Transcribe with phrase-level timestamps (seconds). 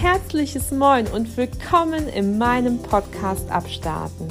[0.00, 4.28] herzliches Moin und willkommen in meinem Podcast Abstarten.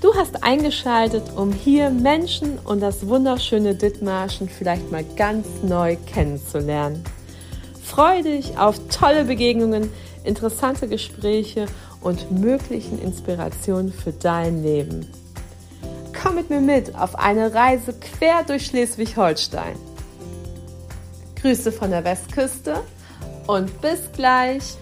[0.00, 7.04] Du hast eingeschaltet, um hier Menschen und das wunderschöne Dithmarschen vielleicht mal ganz neu kennenzulernen.
[7.84, 9.92] Freue dich auf tolle Begegnungen,
[10.24, 11.66] interessante Gespräche
[12.00, 15.08] und möglichen Inspirationen für dein Leben.
[16.20, 19.76] Komm mit mir mit auf eine Reise quer durch Schleswig-Holstein.
[21.40, 22.82] Grüße von der Westküste
[23.50, 24.76] und bis gleich.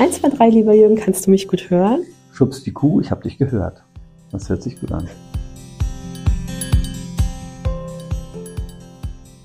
[0.00, 2.04] Eins, zwei, drei, lieber Jürgen, kannst du mich gut hören?
[2.32, 3.84] Schubst die Kuh, ich habe dich gehört.
[4.32, 5.08] Das hört sich gut an.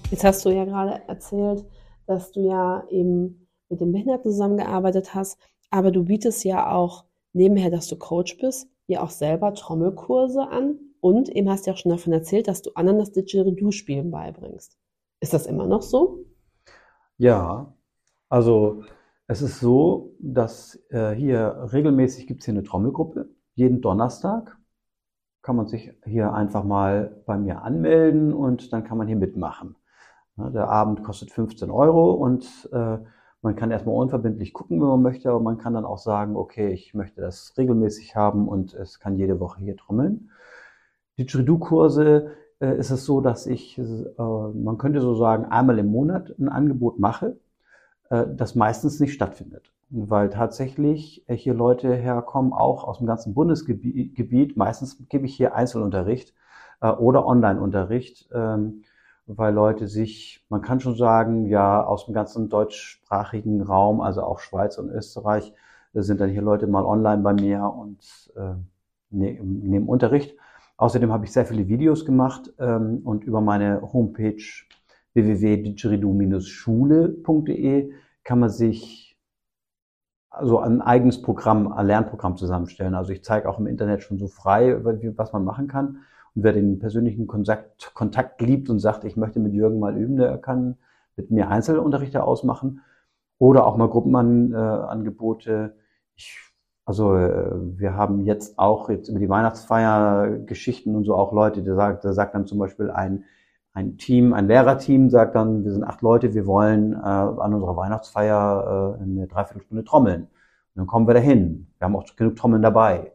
[0.09, 1.63] Jetzt hast du ja gerade erzählt,
[2.07, 5.37] dass du ja eben mit den Behinderten zusammengearbeitet hast,
[5.73, 10.77] aber du bietest ja auch nebenher, dass du Coach bist, ja auch selber Trommelkurse an
[10.99, 14.77] und eben hast du ja auch schon davon erzählt, dass du anderen das Didgeridoo-Spielen beibringst.
[15.19, 16.25] Ist das immer noch so?
[17.17, 17.73] Ja,
[18.29, 18.83] also
[19.25, 23.29] es ist so, dass äh, hier regelmäßig gibt es hier eine Trommelgruppe.
[23.55, 24.55] Jeden Donnerstag
[25.41, 29.75] kann man sich hier einfach mal bei mir anmelden und dann kann man hier mitmachen.
[30.37, 32.99] Ja, der Abend kostet 15 Euro und äh,
[33.43, 36.69] man kann erstmal unverbindlich gucken, wenn man möchte, aber man kann dann auch sagen, okay,
[36.69, 40.31] ich möchte das regelmäßig haben und es kann jede Woche hier trommeln.
[41.17, 43.83] Die Didgeridoo-Kurse äh, ist es so, dass ich, äh,
[44.21, 47.37] man könnte so sagen, einmal im Monat ein Angebot mache
[48.09, 49.71] äh, das meistens nicht stattfindet.
[49.89, 54.57] Weil tatsächlich äh, hier Leute herkommen, auch aus dem ganzen Bundesgebiet.
[54.57, 56.33] Meistens gebe ich hier Einzelunterricht
[56.81, 58.83] äh, oder Online-Unterricht, ähm,
[59.25, 64.39] weil Leute sich, man kann schon sagen, ja, aus dem ganzen deutschsprachigen Raum, also auch
[64.39, 65.53] Schweiz und Österreich,
[65.93, 68.31] sind dann hier Leute mal online bei mir und
[69.13, 70.35] ne-, nehmen Unterricht.
[70.77, 74.43] Außerdem habe ich sehr viele Videos gemacht ähm, und über meine Homepage
[75.13, 77.91] www.didgeridoo-schule.de
[78.23, 79.15] kann man sich
[80.29, 82.95] also ein eigenes Programm, ein Lernprogramm zusammenstellen.
[82.95, 85.99] Also ich zeige auch im Internet schon so frei, was man machen kann.
[86.35, 90.17] Und wer den persönlichen Kontakt, Kontakt liebt und sagt, ich möchte mit Jürgen mal üben,
[90.17, 90.77] der kann
[91.15, 92.81] mit mir Einzelunterrichte ausmachen
[93.37, 95.75] oder auch mal Gruppenangebote.
[96.15, 96.37] Ich,
[96.85, 101.63] also äh, wir haben jetzt auch jetzt über die Weihnachtsfeier Geschichten und so auch Leute,
[101.63, 103.25] der sagt, der sagt dann zum Beispiel ein
[103.73, 107.75] ein Team, ein Lehrerteam sagt dann, wir sind acht Leute, wir wollen äh, an unserer
[107.75, 110.23] Weihnachtsfeier äh, eine Dreiviertelstunde trommeln.
[110.23, 110.29] Und
[110.75, 111.67] dann kommen wir dahin.
[111.79, 113.12] Wir haben auch genug Trommeln dabei.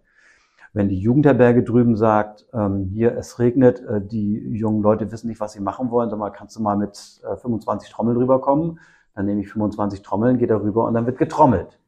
[0.78, 5.40] Wenn die Jugendherberge drüben sagt, ähm, hier es regnet, äh, die jungen Leute wissen nicht,
[5.40, 8.78] was sie machen wollen, sag mal, kannst du mal mit äh, 25 Trommeln rüberkommen?
[9.16, 11.80] Dann nehme ich 25 Trommeln, gehe da rüber und dann wird getrommelt.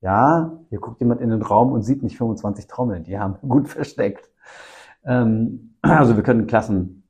[0.00, 3.66] Ja, hier guckt jemand in den Raum und sieht nicht 25 Trommeln, die haben gut
[3.66, 4.30] versteckt.
[5.04, 7.02] Ähm, also wir können Klassen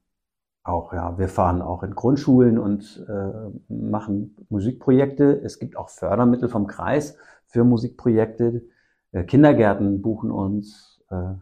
[0.65, 1.19] auch, ja.
[1.19, 5.39] Wir fahren auch in Grundschulen und äh, machen Musikprojekte.
[5.45, 8.63] Es gibt auch Fördermittel vom Kreis für Musikprojekte.
[9.13, 11.35] Äh, Kindergärten buchen uns, äh,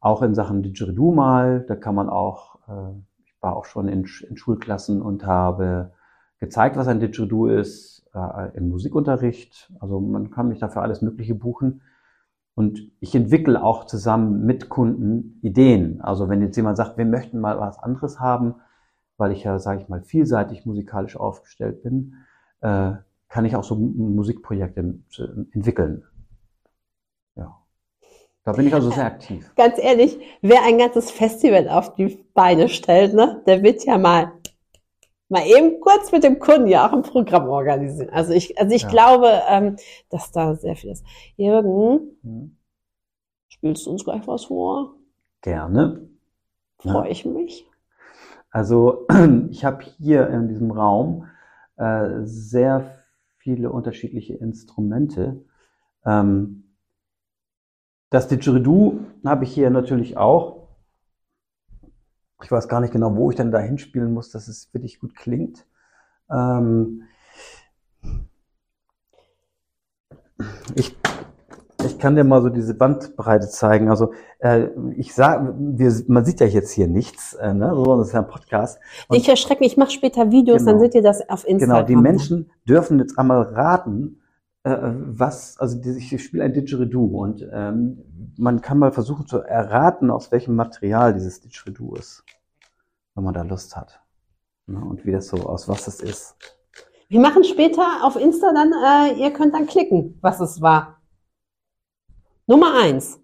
[0.00, 1.64] auch in Sachen Didgeridoo mal.
[1.66, 5.92] Da kann man auch, äh, ich war auch schon in, in Schulklassen und habe
[6.38, 9.72] gezeigt, was ein Didgeridoo ist, äh, im Musikunterricht.
[9.80, 11.82] Also man kann mich dafür alles Mögliche buchen.
[12.54, 16.00] Und ich entwickle auch zusammen mit Kunden Ideen.
[16.02, 18.56] Also wenn jetzt jemand sagt, wir möchten mal was anderes haben,
[19.16, 22.14] weil ich ja, sage ich mal, vielseitig musikalisch aufgestellt bin,
[22.60, 22.92] äh,
[23.28, 24.98] kann ich auch so Musikprojekte
[25.52, 26.04] entwickeln.
[28.44, 29.52] Da bin ich also sehr aktiv.
[29.54, 34.32] Ganz ehrlich, wer ein ganzes Festival auf die Beine stellt, ne, der wird ja mal
[35.32, 38.10] mal eben kurz mit dem Kunden ja auch ein Programm organisieren.
[38.10, 38.88] Also ich, also ich ja.
[38.88, 39.76] glaube, ähm,
[40.10, 41.04] dass da sehr viel ist.
[41.36, 42.56] Jürgen, mhm.
[43.48, 44.94] spielst du uns gleich was vor?
[45.40, 46.06] Gerne.
[46.78, 47.10] Freue ja.
[47.10, 47.66] ich mich.
[48.50, 49.06] Also
[49.50, 51.26] ich habe hier in diesem Raum
[51.76, 52.98] äh, sehr
[53.38, 55.46] viele unterschiedliche Instrumente.
[56.04, 56.61] Ähm,
[58.12, 60.68] das Didgeridoo habe ich hier natürlich auch.
[62.42, 65.16] Ich weiß gar nicht genau, wo ich dann da hinspielen muss, dass es wirklich gut
[65.16, 65.66] klingt.
[66.30, 67.04] Ähm
[70.74, 70.96] ich,
[71.84, 73.88] ich kann dir mal so diese Bandbreite zeigen.
[73.88, 75.54] Also äh, ich sage,
[76.08, 77.72] man sieht ja jetzt hier nichts, äh, ne?
[77.74, 78.78] so, das ist ja ein Podcast.
[79.08, 81.86] Und ich erschrecke mich, ich mache später Videos, genau, dann seht ihr das auf Instagram.
[81.86, 84.21] Genau, die Menschen dürfen jetzt einmal raten,
[84.64, 90.30] was, also ich spiele ein Didgeridoo und ähm, man kann mal versuchen zu erraten, aus
[90.30, 92.24] welchem Material dieses Didgeridoo ist,
[93.14, 94.00] wenn man da Lust hat.
[94.66, 94.78] Ne?
[94.78, 96.36] Und wie das so, aus was es ist.
[97.08, 101.00] Wir machen später auf Insta dann, äh, ihr könnt dann klicken, was es war.
[102.46, 103.18] Nummer eins.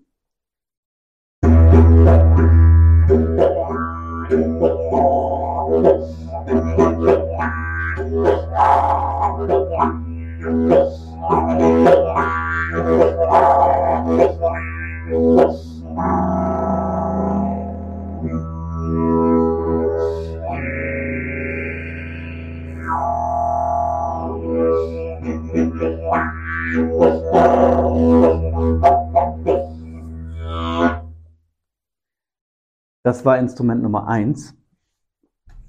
[33.03, 34.55] Das war Instrument Nummer eins.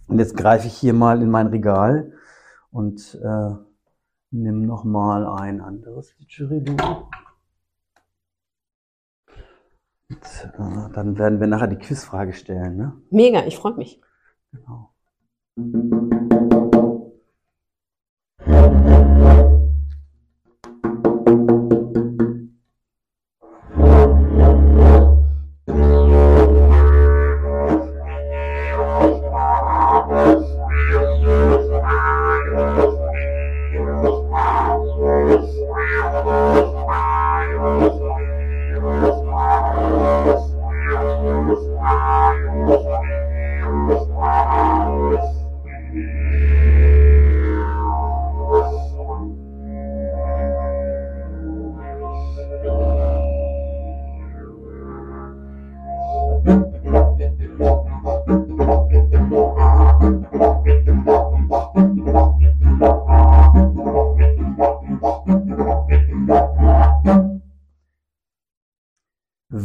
[0.07, 2.13] Und jetzt greife ich hier mal in mein Regal
[2.71, 3.68] und äh,
[4.31, 7.07] nehme nochmal ein anderes Didgeridoo.
[10.09, 12.77] Und, äh, dann werden wir nachher die Quizfrage stellen.
[12.77, 13.01] Ne?
[13.11, 14.01] Mega, ich freue mich.
[14.51, 14.93] Genau.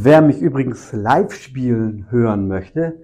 [0.05, 3.01] Wer mich übrigens live spielen hören möchte,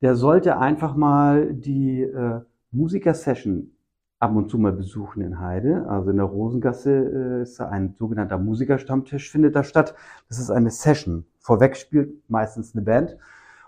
[0.00, 2.40] der sollte einfach mal die äh,
[2.72, 3.70] Musiker-Session
[4.18, 5.86] ab und zu mal besuchen in Heide.
[5.88, 9.94] Also in der Rosengasse äh, ist da ein sogenannter Musikerstammtisch, findet da statt.
[10.28, 11.26] Das ist eine Session.
[11.38, 13.16] Vorweg spielt meistens eine Band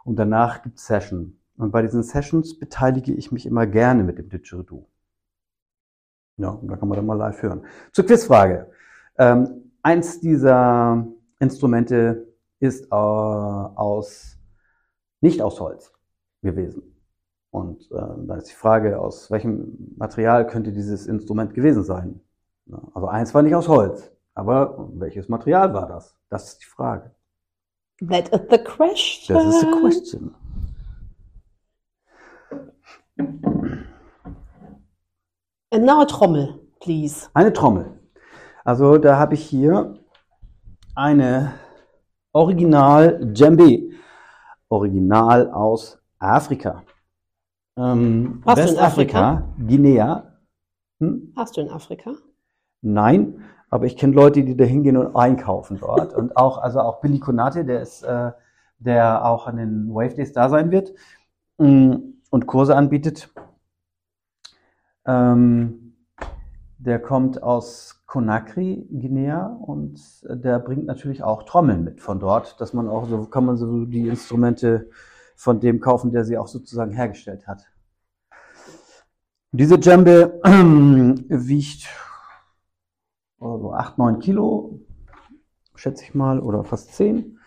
[0.03, 1.39] und danach gibt es Session.
[1.57, 4.85] Und bei diesen Sessions beteilige ich mich immer gerne mit dem Didgeridoo.
[6.39, 7.63] Ja, und da kann man dann mal live hören.
[7.93, 8.67] Zur Quizfrage.
[9.17, 11.07] Ähm, eins dieser
[11.39, 12.34] Instrumente
[12.65, 14.39] ist äh, aus,
[15.21, 15.93] nicht aus Holz
[16.43, 16.95] gewesen.
[17.51, 22.21] Und äh, da ist die Frage, aus welchem Material könnte dieses Instrument gewesen sein?
[22.95, 26.17] Also eins war nicht aus Holz, aber welches Material war das?
[26.31, 27.15] Das ist die Frage.
[28.09, 29.37] That is the question.
[29.37, 30.35] Das ist the question.
[35.71, 37.29] And now a Trommel, please.
[37.35, 38.01] Eine Trommel.
[38.65, 39.99] Also da habe ich hier
[40.95, 41.53] eine
[42.35, 43.91] Original Djembe.
[44.69, 46.83] Original aus Afrika.
[47.77, 50.41] Ähm, Warst du in Westafrika, Guinea.
[51.01, 51.33] Hm?
[51.37, 52.15] Hast du in Afrika?
[52.83, 56.13] Nein, aber ich kenne Leute, die da hingehen und einkaufen dort.
[56.13, 58.33] und auch, also auch Billy Konate, der ist, äh,
[58.79, 60.93] der auch an den Wave Days da sein wird
[61.59, 61.95] mm,
[62.31, 63.31] und Kurse anbietet.
[65.07, 65.95] Ähm,
[66.79, 72.73] der kommt aus Conakry, Guinea, und der bringt natürlich auch Trommeln mit von dort, dass
[72.73, 74.89] man auch so kann man so die Instrumente
[75.35, 77.67] von dem kaufen, der sie auch sozusagen hergestellt hat.
[79.51, 80.41] Diese Djembe
[81.29, 81.89] wiegt
[83.41, 84.79] also 8, 9 Kilo,
[85.75, 87.41] schätze ich mal, oder fast 10.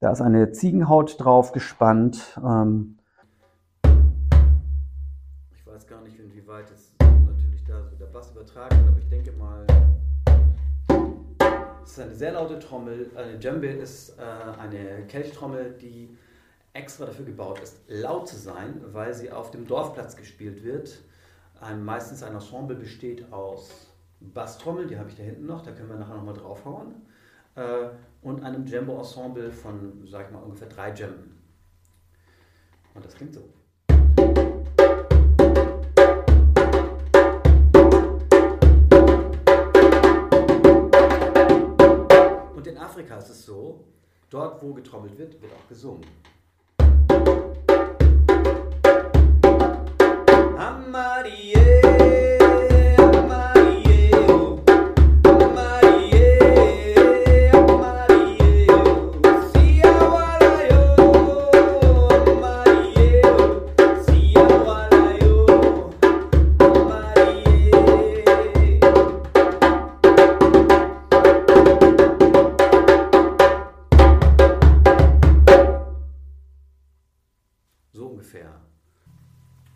[0.00, 2.38] Da ist eine Ziegenhaut drauf gespannt.
[2.44, 2.98] Ähm
[5.50, 9.03] ich weiß gar nicht, inwieweit es natürlich da so der Bass übertragen aber ich
[11.98, 13.10] ist eine sehr laute Trommel.
[13.14, 16.16] Eine Djembe ist äh, eine Kelchtrommel, die
[16.72, 20.98] extra dafür gebaut ist, laut zu sein, weil sie auf dem Dorfplatz gespielt wird.
[21.60, 25.88] Ein, meistens ein Ensemble besteht aus Basstrommeln, die habe ich da hinten noch, da können
[25.88, 26.94] wir nachher nochmal draufhauen,
[27.54, 27.88] äh,
[28.22, 31.40] und einem Djembe-Ensemble von, sag ich mal, ungefähr drei Djemben.
[32.94, 33.48] Und das klingt so.
[42.74, 43.84] In Afrika ist es so,
[44.30, 46.04] dort wo getrommelt wird, wird auch gesungen.
[50.58, 51.54] Amarie,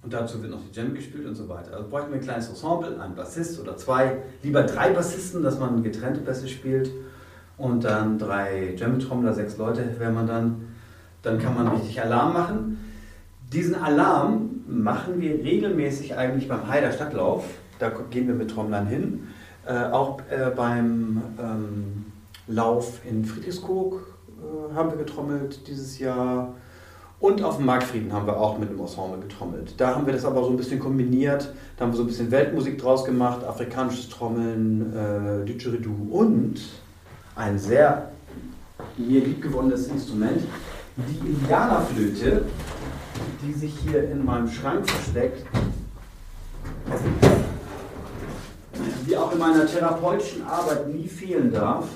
[0.08, 1.74] Und dazu wird noch die Jam gespielt und so weiter.
[1.74, 5.82] Also bräuchten wir ein kleines Ensemble, einen Bassist oder zwei, lieber drei Bassisten, dass man
[5.82, 6.90] getrennte Bässe spielt.
[7.58, 10.68] und dann drei Djembe-Trommler, sechs Leute wäre man dann.
[11.20, 12.90] Dann kann man richtig Alarm machen.
[13.52, 17.44] Diesen Alarm machen wir regelmäßig eigentlich beim Heider Stadtlauf.
[17.78, 19.28] Da gehen wir mit Trommlern hin.
[19.66, 22.06] Äh, auch äh, beim ähm,
[22.46, 26.54] Lauf in Friedrichskoog äh, haben wir getrommelt dieses Jahr.
[27.20, 29.74] Und auf dem Markfrieden haben wir auch mit dem Ensemble getrommelt.
[29.76, 31.52] Da haben wir das aber so ein bisschen kombiniert.
[31.76, 36.60] Da haben wir so ein bisschen Weltmusik draus gemacht, afrikanisches Trommeln, äh, Didgeridoo und
[37.34, 38.12] ein sehr
[38.96, 40.42] mir liebgewonnenes Instrument,
[40.96, 42.44] die Indianerflöte,
[43.42, 45.44] die sich hier in meinem Schrank versteckt,
[49.06, 51.88] die auch in meiner therapeutischen Arbeit nie fehlen darf.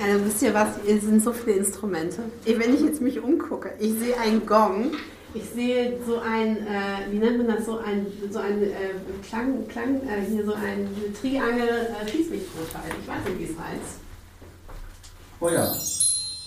[0.00, 2.22] Also wisst ihr was, es sind so viele Instrumente.
[2.44, 4.92] Wenn ich jetzt mich umgucke, ich sehe einen Gong,
[5.34, 8.94] ich sehe so ein, äh, wie nennt man das, so ein, so ein äh,
[9.28, 10.88] Klang, Klang äh, hier so ein
[11.20, 12.94] Triangel äh, Schießlichtprototyp.
[13.02, 14.00] Ich weiß nicht, wie es heißt.
[15.40, 15.76] Oh ja.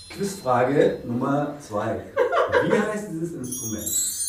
[0.09, 2.01] Quizfrage Nummer zwei.
[2.65, 4.20] Wie heißt dieses Instrument?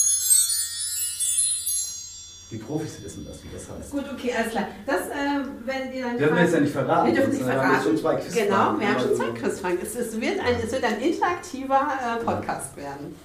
[2.53, 3.91] Die Profis wissen das, wie das heißt.
[3.91, 4.69] Gut, okay, alles klar.
[4.85, 6.19] Das äh, werdet ihr dann.
[6.19, 7.07] Dürfen wir jetzt ja nicht verraten.
[7.07, 7.83] Wir dürfen nicht verraten.
[7.83, 9.79] Schon zwei genau, wir haben schon zwei Quizfragen.
[9.83, 13.17] Es, es, wird ein, es wird ein interaktiver äh, Podcast werden.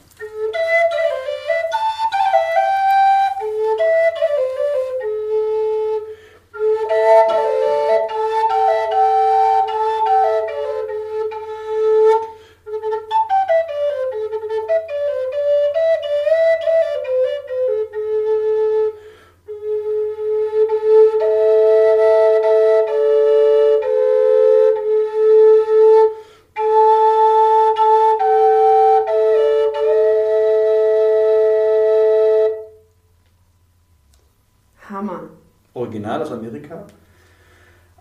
[36.28, 36.86] Aus Amerika.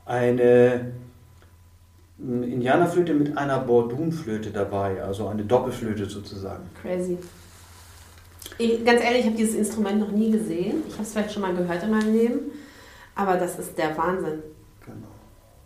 [0.04, 0.92] Eine
[2.18, 6.64] mm, Indianerflöte mit einer Bordunflöte dabei, also eine Doppelflöte sozusagen.
[6.80, 7.18] Crazy.
[8.58, 10.82] Ich, ganz ehrlich, ich habe dieses Instrument noch nie gesehen.
[10.86, 12.40] Ich habe es vielleicht schon mal gehört in meinem Leben.
[13.14, 14.42] Aber das ist der Wahnsinn.
[14.84, 15.08] Genau,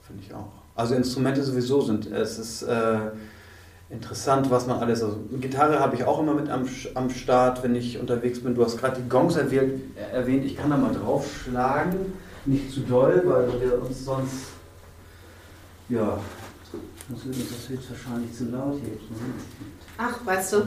[0.06, 0.52] finde ich auch.
[0.74, 3.10] Also Instrumente sowieso sind, es ist äh,
[3.90, 7.74] interessant, was man alles, also Gitarre habe ich auch immer mit am, am Start, wenn
[7.74, 8.54] ich unterwegs bin.
[8.54, 12.12] Du hast gerade die Gongs erwähnt, erwähnt, ich kann da mal draufschlagen,
[12.46, 14.46] nicht zu doll, weil wir uns sonst,
[15.88, 16.18] ja,
[17.08, 18.92] das wird das wird wahrscheinlich zu laut hier.
[19.98, 20.58] Ach, weißt du,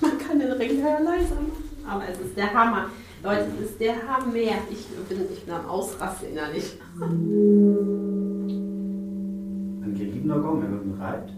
[0.00, 1.52] man kann den Regler leiser machen.
[1.86, 2.86] Aber es ist der Hammer.
[3.22, 4.34] Leute, es ist der Hammer.
[4.70, 6.78] Ich bin, ich bin am Ausrasten innerlich.
[7.00, 7.18] Ein
[9.96, 11.30] geriebener Gong, wenn man reibt.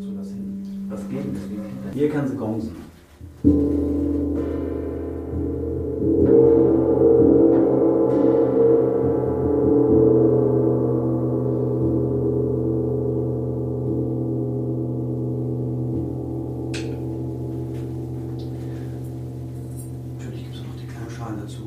[0.00, 0.62] So, das hin.
[0.88, 1.64] Das geht deswegen.
[1.92, 2.85] Hier kann sie Gong sein.
[3.46, 3.52] Die
[20.88, 21.62] Klangschalen dazu.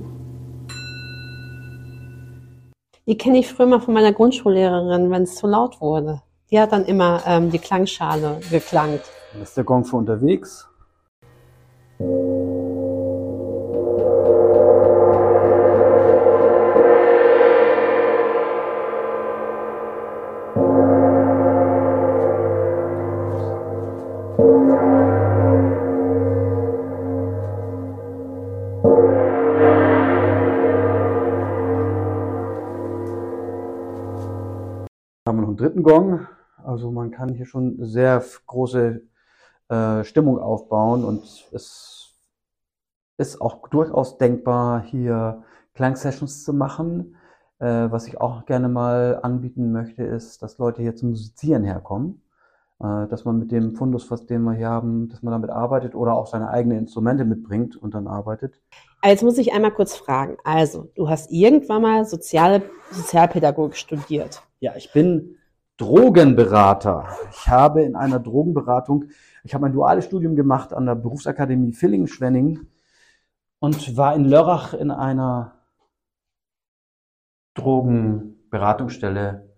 [3.08, 6.22] Die kenne ich früher mal von meiner Grundschullehrerin, wenn es zu laut wurde.
[6.52, 9.02] Die hat dann immer ähm, die Klangschale geklangt.
[9.34, 10.69] Das ist der Gong für unterwegs.
[35.60, 36.28] Dritten Gong.
[36.64, 39.02] Also man kann hier schon sehr große
[39.70, 42.14] äh, Stimmung aufbauen und es
[43.18, 47.16] ist auch durchaus denkbar, hier Klangsessions zu machen.
[47.60, 52.22] Äh, was ich auch gerne mal anbieten möchte, ist, dass Leute hier zum Musizieren herkommen.
[52.82, 55.96] Äh, dass man mit dem Fundus, was den wir hier haben, dass man damit arbeitet
[55.96, 58.62] oder auch seine eigenen Instrumente mitbringt und dann arbeitet.
[59.04, 60.38] Jetzt muss ich einmal kurz fragen.
[60.46, 62.62] Also, du hast irgendwann mal Soziale,
[62.92, 64.42] Sozialpädagogik studiert.
[64.62, 65.36] Ja, ich bin
[65.76, 67.06] Drogenberater.
[67.32, 69.10] Ich habe in einer Drogenberatung,
[69.44, 72.68] ich habe ein duales Studium gemacht an der Berufsakademie Villingen-Schwenning
[73.60, 75.56] und war in Lörrach in einer
[77.56, 79.50] Drogenberatungsstelle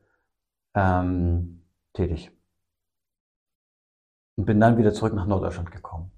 [0.73, 2.31] ähm, tätig.
[4.37, 6.11] Und bin dann wieder zurück nach Norddeutschland gekommen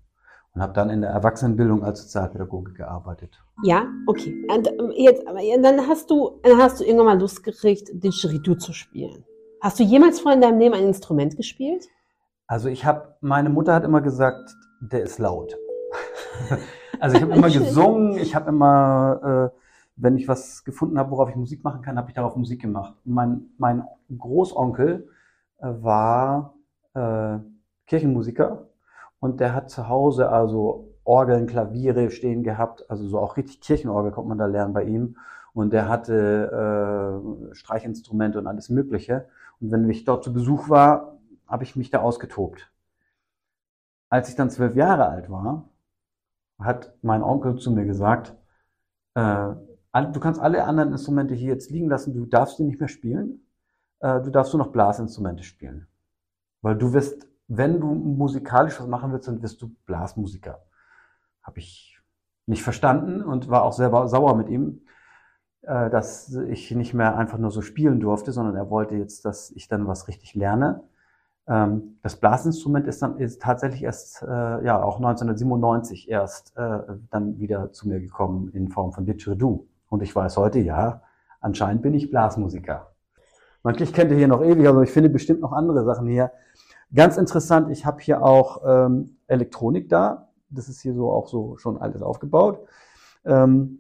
[0.54, 3.44] und habe dann in der Erwachsenenbildung als Sozialpädagoge gearbeitet.
[3.64, 4.46] Ja, okay.
[4.50, 8.72] Und ähm, jetzt, dann hast du, dann hast du irgendwann mal Lust gekriegt, Didgeridoo zu
[8.72, 9.26] spielen.
[9.62, 11.88] Hast du jemals vor in deinem Leben ein Instrument gespielt?
[12.48, 15.56] Also ich habe, meine Mutter hat immer gesagt, der ist laut.
[17.00, 19.60] Also ich habe immer gesungen, ich habe immer, äh,
[19.98, 22.94] wenn ich was gefunden habe, worauf ich Musik machen kann, habe ich darauf Musik gemacht.
[23.04, 23.84] Mein, mein
[24.18, 25.10] Großonkel
[25.58, 26.54] äh, war
[26.94, 27.40] äh,
[27.88, 28.70] Kirchenmusiker
[29.20, 34.12] und der hat zu Hause also Orgeln, Klaviere stehen gehabt, also so auch richtig Kirchenorgel
[34.12, 35.18] konnte man da lernen bei ihm.
[35.54, 37.22] Und der hatte
[37.52, 39.28] äh, Streichinstrumente und alles Mögliche.
[39.60, 41.13] Und wenn ich dort zu Besuch war,
[41.54, 42.72] habe ich mich da ausgetobt.
[44.10, 45.70] Als ich dann zwölf Jahre alt war,
[46.58, 48.36] hat mein Onkel zu mir gesagt,
[49.14, 49.54] äh,
[49.94, 53.46] du kannst alle anderen Instrumente hier jetzt liegen lassen, du darfst die nicht mehr spielen,
[54.00, 55.88] äh, du darfst nur noch Blasinstrumente spielen.
[56.64, 60.66] Weil du wirst, wenn du musikalisch was machen willst, dann wirst du Blasmusiker.
[61.44, 62.02] Habe ich
[62.48, 64.88] nicht verstanden und war auch selber sauer mit ihm,
[65.62, 69.52] äh, dass ich nicht mehr einfach nur so spielen durfte, sondern er wollte jetzt, dass
[69.52, 70.84] ich dann was richtig lerne.
[71.48, 77.38] Ähm, das Blasinstrument ist dann ist tatsächlich erst äh, ja auch 1997 erst äh, dann
[77.40, 79.68] wieder zu mir gekommen in Form von Didgeridoo.
[79.90, 81.02] Und ich weiß heute, ja,
[81.42, 82.94] anscheinend bin ich Blasmusiker.
[83.62, 86.32] Man, ich könnte hier noch ewig, aber ich finde bestimmt noch andere Sachen hier.
[86.94, 90.30] Ganz interessant, ich habe hier auch ähm, Elektronik da.
[90.50, 92.60] Das ist hier so auch so schon alles aufgebaut.
[93.26, 93.80] Ähm,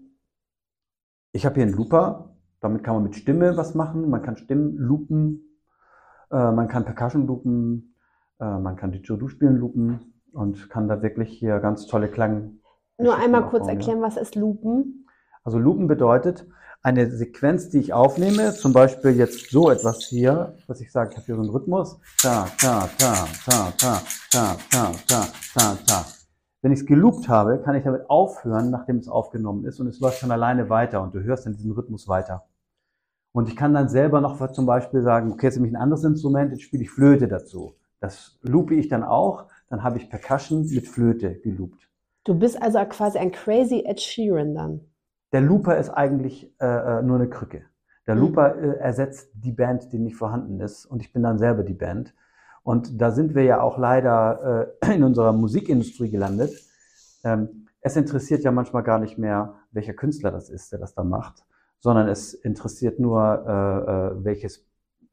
[1.32, 2.30] ich habe hier einen Looper.
[2.60, 4.10] Damit kann man mit Stimme was machen.
[4.10, 5.43] Man kann Stimmen loopen
[6.34, 7.96] äh, man kann Percussion loopen,
[8.40, 12.60] äh, man kann Didgeridoo spielen loopen und kann da wirklich hier ganz tolle Klang.
[12.98, 14.06] Nur einmal kurz erklären, ja.
[14.06, 15.08] was ist Loopen?
[15.44, 16.48] Also Loopen bedeutet
[16.84, 21.18] eine Sequenz, die ich aufnehme, zum Beispiel jetzt so etwas hier, was ich sage, ich
[21.18, 22.00] habe hier so einen Rhythmus.
[22.22, 26.06] Ta, ta, ta, ta, ta, ta, ta, ta, ta, ta.
[26.62, 30.00] Wenn ich es geloopt habe, kann ich damit aufhören, nachdem es aufgenommen ist und es
[30.00, 32.44] läuft von alleine weiter und du hörst dann diesen Rhythmus weiter.
[33.34, 36.04] Und ich kann dann selber noch zum Beispiel sagen, okay, jetzt nehme ich ein anderes
[36.04, 37.76] Instrument, jetzt spiele ich Flöte dazu.
[38.00, 39.48] Das loope ich dann auch.
[39.70, 41.90] Dann habe ich Percussion mit Flöte geloopt.
[42.26, 44.82] Du bist also quasi ein crazy Ed Sheeran dann.
[45.32, 47.64] Der Looper ist eigentlich äh, äh nur eine Krücke.
[48.06, 48.22] Der mhm.
[48.22, 50.86] Looper äh, ersetzt die Band, die nicht vorhanden ist.
[50.86, 52.14] Und ich bin dann selber die Band.
[52.62, 56.54] Und da sind wir ja auch leider äh, in unserer Musikindustrie gelandet.
[57.24, 61.04] Ähm, es interessiert ja manchmal gar nicht mehr, welcher Künstler das ist, der das da
[61.04, 61.44] macht,
[61.84, 64.66] sondern es interessiert nur, äh, äh, welches,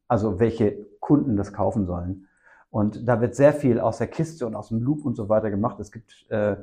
[0.07, 2.29] also welche Kunden das kaufen sollen.
[2.69, 5.51] Und da wird sehr viel aus der Kiste und aus dem Loop und so weiter
[5.51, 5.81] gemacht.
[5.81, 6.55] Es gibt äh,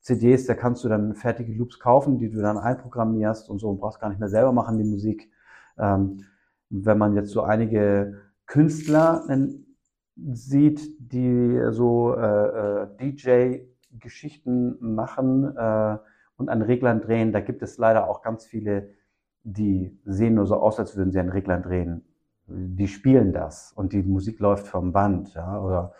[0.00, 3.80] CDs, da kannst du dann fertige Loops kaufen, die du dann einprogrammierst und so und
[3.80, 5.30] brauchst gar nicht mehr selber machen, die Musik.
[5.78, 6.26] Ähm,
[6.68, 9.24] wenn man jetzt so einige Künstler
[10.14, 15.96] sieht, die so äh, äh, DJ-Geschichten machen äh,
[16.36, 18.90] und an Reglern drehen, da gibt es leider auch ganz viele
[19.44, 22.04] die sehen nur so aus, als würden sie ein Regler drehen.
[22.46, 25.34] Die spielen das und die Musik läuft vom Band.
[25.34, 25.92] Ja, oder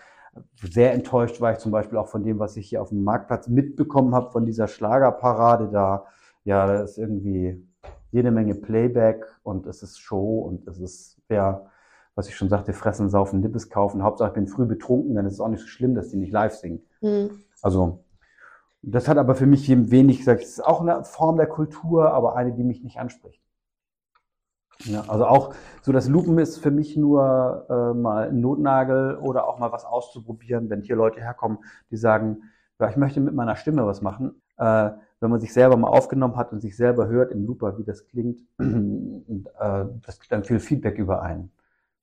[0.62, 3.48] sehr enttäuscht war ich zum Beispiel auch von dem, was ich hier auf dem Marktplatz
[3.48, 6.06] mitbekommen habe, von dieser Schlagerparade da.
[6.44, 7.66] Ja, da ist irgendwie
[8.10, 11.66] jede Menge Playback und es ist Show und es ist, ja,
[12.14, 14.02] was ich schon sagte, fressen, saufen, Nippes kaufen.
[14.02, 16.32] Hauptsache ich bin früh betrunken, dann ist es auch nicht so schlimm, dass die nicht
[16.32, 16.82] live singen.
[17.00, 17.30] Mhm.
[17.62, 18.03] Also
[18.86, 22.36] das hat aber für mich wenig gesagt, es ist auch eine Form der Kultur, aber
[22.36, 23.40] eine, die mich nicht anspricht.
[24.80, 29.46] Ja, also auch so das Lupen ist für mich nur äh, mal ein Notnagel oder
[29.48, 31.58] auch mal was auszuprobieren, wenn hier Leute herkommen,
[31.90, 32.42] die sagen,
[32.80, 34.42] ja, ich möchte mit meiner Stimme was machen.
[34.56, 37.84] Äh, wenn man sich selber mal aufgenommen hat und sich selber hört im Looper, wie
[37.84, 41.50] das klingt, und, äh, das gibt dann viel Feedback überein.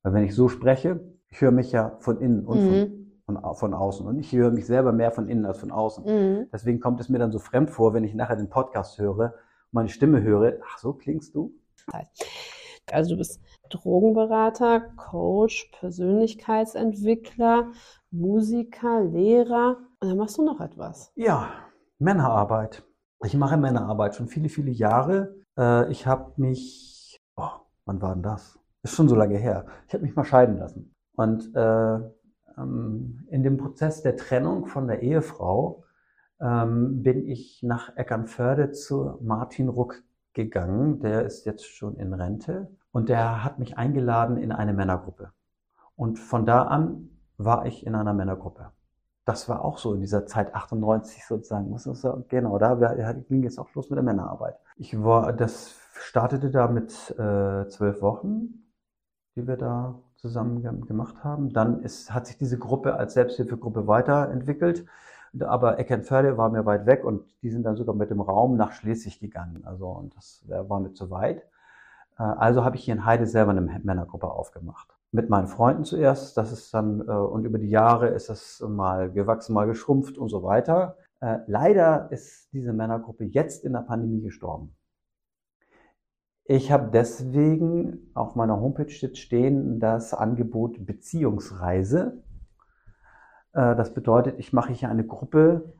[0.02, 2.70] Weil wenn ich so spreche, ich höre mich ja von innen und mhm.
[2.70, 3.01] von
[3.36, 4.06] von, von außen.
[4.08, 6.04] Und ich höre mich selber mehr von innen als von außen.
[6.06, 6.48] Mhm.
[6.52, 9.34] Deswegen kommt es mir dann so fremd vor, wenn ich nachher den Podcast höre,
[9.72, 11.54] meine Stimme höre, ach, so klingst du?
[12.92, 17.72] Also du bist Drogenberater, Coach, Persönlichkeitsentwickler,
[18.12, 19.78] Musiker, Lehrer.
[20.00, 21.12] Und dann machst du noch etwas.
[21.16, 21.50] Ja,
[22.00, 22.84] Männerarbeit.
[23.24, 25.36] Ich mache Männerarbeit schon viele, viele Jahre.
[25.58, 27.50] Äh, ich habe mich, oh,
[27.86, 28.60] wann war denn das?
[28.84, 29.68] Ist schon so lange her.
[29.88, 30.94] Ich habe mich mal scheiden lassen.
[31.16, 32.00] Und äh,
[32.58, 35.84] ähm, in dem Prozess der Trennung von der Ehefrau
[36.40, 41.00] ähm, bin ich nach Eckernförde zu Martin Ruck gegangen.
[41.00, 45.32] Der ist jetzt schon in Rente und der hat mich eingeladen in eine Männergruppe.
[45.96, 48.72] Und von da an war ich in einer Männergruppe.
[49.26, 51.78] Das war auch so in dieser Zeit 98 sozusagen.
[51.78, 54.56] So, genau, da ging jetzt auch los mit der Männerarbeit.
[54.78, 58.66] Ich war, das startete da mit äh, zwölf Wochen,
[59.36, 61.52] die wir da zusammen gemacht haben.
[61.52, 64.86] Dann ist, hat sich diese Gruppe als Selbsthilfegruppe weiterentwickelt.
[65.40, 68.74] Aber Eckernförde war mir weit weg und die sind dann sogar mit dem Raum nach
[68.74, 69.64] Schleswig gegangen.
[69.66, 71.44] Also, und das war mir zu weit.
[72.20, 74.90] Äh, also habe ich hier in Heide selber eine Männergruppe aufgemacht.
[75.12, 76.38] Mit meinen Freunden zuerst.
[76.38, 80.30] Das ist dann, äh, und über die Jahre ist das mal gewachsen, mal geschrumpft und
[80.30, 80.98] so weiter.
[81.22, 84.76] Äh, leider ist diese Männergruppe jetzt in der Pandemie gestorben.
[86.46, 92.24] Ich habe deswegen auf meiner Homepage stehen das Angebot Beziehungsreise.
[93.54, 95.74] Äh, das bedeutet, ich mache hier eine Gruppe,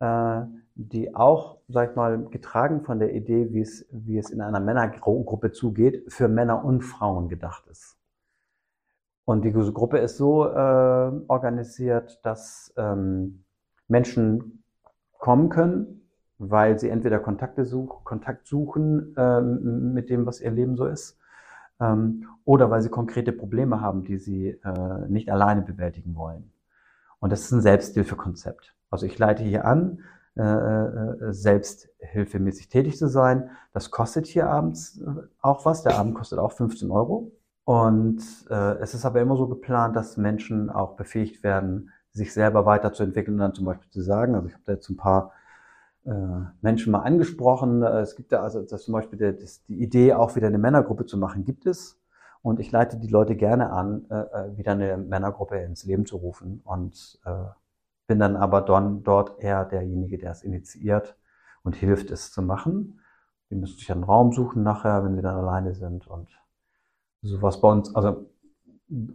[0.00, 0.42] äh,
[0.74, 4.60] die auch, sag ich mal, getragen von der Idee, wie es, wie es in einer
[4.60, 7.96] Männergruppe zugeht, für Männer und Frauen gedacht ist.
[9.24, 13.44] Und die Gruppe ist so äh, organisiert, dass ähm,
[13.86, 14.64] Menschen
[15.18, 16.07] kommen können,
[16.38, 21.18] weil sie entweder Kontakte such, Kontakt suchen ähm, mit dem, was ihr Leben so ist,
[21.80, 26.52] ähm, oder weil sie konkrete Probleme haben, die sie äh, nicht alleine bewältigen wollen.
[27.20, 28.74] Und das ist ein Selbsthilfekonzept.
[28.90, 30.00] Also ich leite hier an,
[30.36, 33.50] äh, äh, selbsthilfemäßig tätig zu sein.
[33.72, 35.04] Das kostet hier abends äh,
[35.40, 35.82] auch was.
[35.82, 37.32] Der Abend kostet auch 15 Euro.
[37.64, 42.66] Und äh, es ist aber immer so geplant, dass Menschen auch befähigt werden, sich selber
[42.66, 45.32] weiterzuentwickeln und dann zum Beispiel zu sagen, also ich habe da jetzt ein paar
[46.62, 50.36] Menschen mal angesprochen, es gibt da also das zum Beispiel der, das, die Idee, auch
[50.36, 52.00] wieder eine Männergruppe zu machen, gibt es.
[52.40, 56.16] Und ich leite die Leute gerne an, äh, äh wieder eine Männergruppe ins Leben zu
[56.16, 57.44] rufen und äh,
[58.06, 61.16] bin dann aber don, dort eher derjenige, der es initiiert
[61.62, 63.00] und hilft, es zu machen.
[63.50, 66.28] Die müssen sich einen Raum suchen nachher, wenn sie dann alleine sind und
[67.22, 68.30] sowas bei uns, also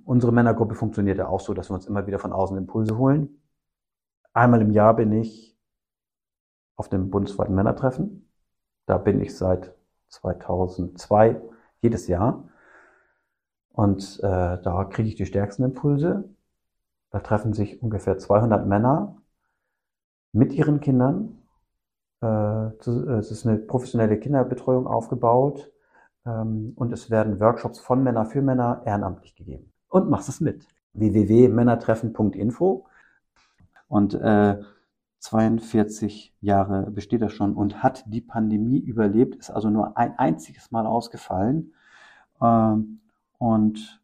[0.05, 3.41] unsere Männergruppe funktioniert ja auch so, dass wir uns immer wieder von außen Impulse holen.
[4.33, 5.52] Einmal im Jahr bin ich
[6.75, 8.29] auf dem bundesweiten Männertreffen.
[8.85, 9.73] Da bin ich seit
[10.09, 11.41] 2002
[11.81, 12.49] jedes Jahr.
[13.71, 16.29] Und äh, da kriege ich die stärksten Impulse.
[17.09, 19.17] Da treffen sich ungefähr 200 Männer
[20.31, 21.39] mit ihren Kindern.
[22.21, 25.71] Äh, es ist eine professionelle Kinderbetreuung aufgebaut.
[26.25, 29.71] Ähm, und es werden Workshops von Männer für Männer ehrenamtlich gegeben.
[29.89, 30.67] Und machst es mit.
[30.93, 32.85] www.männertreffen.info
[33.87, 34.57] und äh,
[35.23, 40.69] 42 Jahre besteht er schon und hat die Pandemie überlebt, ist also nur ein einziges
[40.71, 41.73] Mal ausgefallen
[42.41, 42.99] ähm,
[43.37, 44.01] und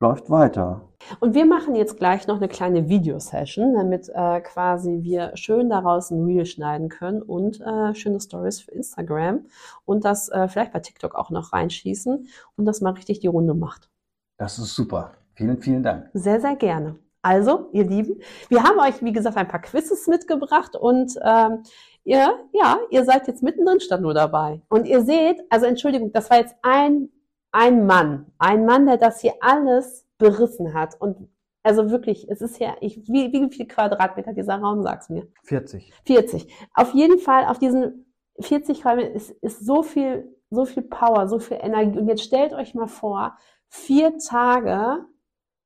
[0.00, 0.88] läuft weiter.
[1.20, 6.10] Und wir machen jetzt gleich noch eine kleine Videosession, damit äh, quasi wir schön daraus
[6.10, 9.44] ein Reel schneiden können und äh, schöne Stories für Instagram
[9.84, 13.52] und das äh, vielleicht bei TikTok auch noch reinschießen und das mal richtig die Runde
[13.52, 13.90] macht.
[14.38, 15.12] Das ist super.
[15.34, 16.08] Vielen, vielen Dank.
[16.14, 16.96] Sehr, sehr gerne.
[17.24, 21.62] Also, ihr Lieben, wir haben euch, wie gesagt, ein paar Quizzes mitgebracht und ähm,
[22.04, 24.60] ihr, ja, ihr seid jetzt mittendrin statt nur dabei.
[24.68, 27.08] Und ihr seht, also Entschuldigung, das war jetzt ein,
[27.50, 31.00] ein Mann, ein Mann, der das hier alles berissen hat.
[31.00, 31.30] Und
[31.62, 35.26] also wirklich, es ist ja, ich, wie, wie viel Quadratmeter dieser Raum, sag's mir?
[35.44, 35.94] 40.
[36.04, 36.54] 40.
[36.74, 41.38] Auf jeden Fall, auf diesen 40 Quadratmeter ist, ist so viel, so viel Power, so
[41.38, 41.98] viel Energie.
[41.98, 43.38] Und jetzt stellt euch mal vor,
[43.70, 45.06] vier Tage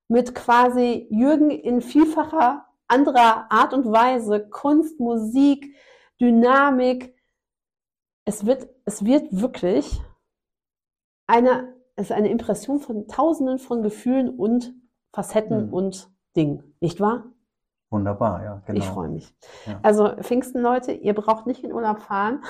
[0.08, 5.76] mit quasi Jürgen in vielfacher anderer Art und Weise, Kunst, Musik,
[6.20, 7.14] Dynamik.
[8.24, 10.00] Es wird, es wird wirklich
[11.26, 14.72] eine es ist eine Impression von Tausenden von Gefühlen und
[15.12, 15.74] Facetten mhm.
[15.74, 17.24] und Dingen, nicht wahr?
[17.90, 18.78] Wunderbar, ja, genau.
[18.78, 19.34] Ich freue mich.
[19.66, 19.80] Ja.
[19.82, 22.44] Also Pfingsten, Leute, ihr braucht nicht in Urlaub fahren.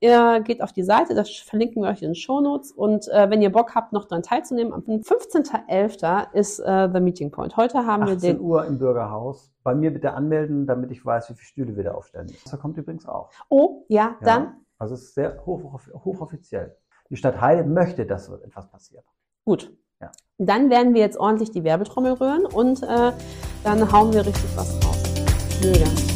[0.00, 2.72] Ihr geht auf die Seite, das verlinken wir euch in den Shownotes.
[2.72, 6.32] Und äh, wenn ihr Bock habt, noch daran teilzunehmen, am 15.11.
[6.32, 7.56] ist äh, The Meeting Point.
[7.56, 8.40] Heute haben wir den...
[8.40, 9.52] Uhr im Bürgerhaus.
[9.62, 12.28] Bei mir bitte anmelden, damit ich weiß, wie viele Stühle wir da aufstellen.
[12.44, 13.30] Das kommt übrigens auch.
[13.50, 14.24] Oh, ja, ja.
[14.24, 14.56] dann...
[14.78, 16.74] Also es ist sehr hoch, hochoffiziell
[17.10, 19.04] die Stadt Heil möchte, dass so etwas passiert.
[19.44, 19.72] Gut.
[20.00, 20.10] Ja.
[20.38, 23.12] Dann werden wir jetzt ordentlich die Werbetrommel rühren und äh,
[23.64, 25.02] dann hauen wir richtig was raus.
[25.62, 26.09] Mega.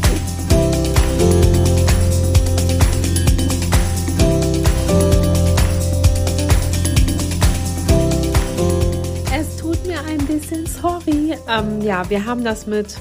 [11.48, 12.96] Ähm, ja, wir haben das mit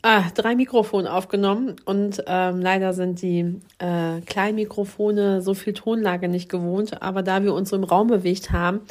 [0.00, 6.48] Ah, drei Mikrofone aufgenommen und ähm, leider sind die äh, Kleinmikrofone so viel Tonlage nicht
[6.48, 8.82] gewohnt, aber da wir uns im Raum bewegt haben,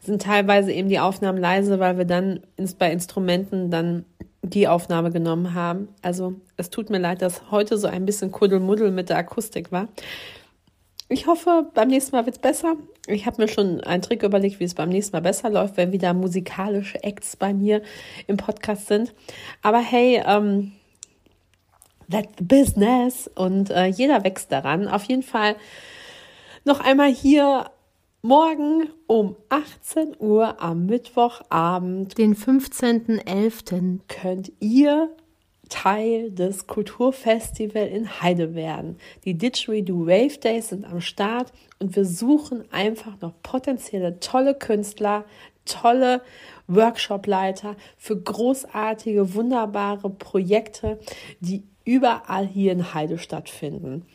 [0.00, 4.06] sind teilweise eben die Aufnahmen leise, weil wir dann ins, bei Instrumenten dann
[4.42, 5.88] die Aufnahme genommen haben.
[6.00, 9.88] Also es tut mir leid, dass heute so ein bisschen Kuddelmuddel mit der Akustik war.
[11.08, 12.76] Ich hoffe, beim nächsten Mal wird's besser.
[13.06, 15.92] Ich habe mir schon einen Trick überlegt, wie es beim nächsten Mal besser läuft, wenn
[15.92, 17.82] wieder musikalische Acts bei mir
[18.26, 19.14] im Podcast sind.
[19.62, 20.72] Aber hey, ähm,
[22.10, 24.88] that's the business und äh, jeder wächst daran.
[24.88, 25.54] Auf jeden Fall
[26.64, 27.70] noch einmal hier
[28.22, 34.00] morgen um 18 Uhr am Mittwochabend, den 15.11.
[34.08, 35.10] könnt ihr
[35.68, 38.98] Teil des Kulturfestivals in Heide werden.
[39.24, 45.24] Die Didgeridoo Wave Days sind am Start und wir suchen einfach noch potenzielle tolle Künstler,
[45.64, 46.22] tolle
[46.68, 50.98] Workshopleiter für großartige, wunderbare Projekte,
[51.40, 54.06] die überall hier in Heide stattfinden.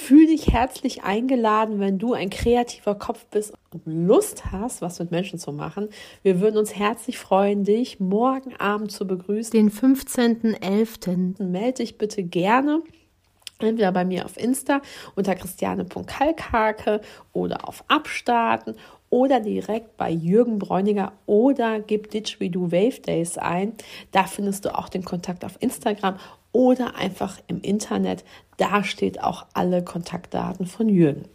[0.00, 5.10] Fühl dich herzlich eingeladen, wenn du ein kreativer Kopf bist und Lust hast, was mit
[5.10, 5.88] Menschen zu machen.
[6.22, 9.50] Wir würden uns herzlich freuen, dich morgen Abend zu begrüßen.
[9.50, 11.42] Den 15.11.
[11.42, 12.82] Melde dich bitte gerne
[13.58, 14.80] entweder bei mir auf Insta
[15.16, 17.00] unter christiane.kalkhake
[17.32, 18.76] oder auf Abstarten
[19.10, 23.72] oder direkt bei Jürgen Bräuniger oder gib Didgeridoo Wave Days ein.
[24.12, 26.18] Da findest du auch den Kontakt auf Instagram
[26.58, 28.24] oder einfach im Internet.
[28.56, 31.26] Da steht auch alle Kontaktdaten von Jürgen.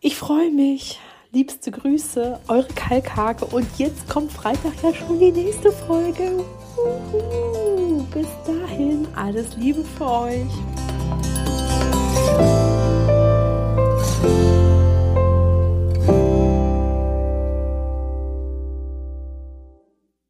[0.00, 0.98] Ich freue mich.
[1.32, 3.44] Liebste Grüße, eure Kalkhake.
[3.44, 6.42] Und jetzt kommt Freitag ja schon die nächste Folge.
[8.14, 10.95] Bis dahin, alles Liebe für euch.